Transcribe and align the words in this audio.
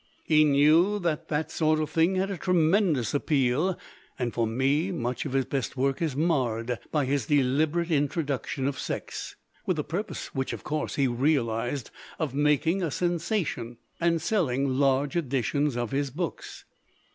He 0.23 0.43
knew 0.45 0.97
that 0.97 1.27
that 1.27 1.51
sort 1.51 1.79
of 1.79 1.91
thing 1.91 2.15
had 2.15 2.31
a 2.31 2.35
tremendous 2.37 3.13
appeal, 3.13 3.77
and, 4.17 4.33
for 4.33 4.47
me, 4.47 4.91
much 4.91 5.25
of 5.25 5.33
his 5.33 5.45
best 5.45 5.77
work 5.77 6.01
is 6.01 6.15
marred 6.15 6.79
by 6.91 7.05
his 7.05 7.27
deliberate 7.27 7.91
introduction 7.91 8.67
of 8.67 8.79
sex, 8.79 9.35
with 9.67 9.77
the 9.77 9.83
purpose 9.83 10.33
which, 10.33 10.53
of 10.53 10.63
course, 10.63 10.95
he 10.95 11.05
realized 11.05 11.91
of 12.17 12.33
making 12.33 12.81
a 12.81 12.89
sensation 12.89 13.77
and 13.99 14.23
selling 14.23 14.67
large 14.69 15.15
editions 15.15 15.77
of 15.77 15.91
his 15.91 16.09
books. 16.09 16.65